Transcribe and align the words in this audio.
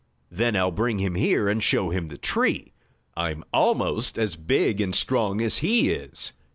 Then 0.31 0.55
I'll 0.55 0.71
bring 0.71 0.97
him 0.97 1.13
here 1.13 1.47
and 1.47 1.61
show 1.61 1.91
him 1.91 2.07
the 2.07 2.17
tree. 2.17 2.73
I'm 3.15 3.43
almost 3.53 4.17
as 4.17 4.35
big 4.35 4.81
and 4.81 4.95
strong 4.95 5.41
as 5.41 5.59
he 5.59 5.91
is." 5.91 6.33